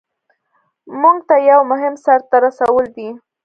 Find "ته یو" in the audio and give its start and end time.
1.27-1.59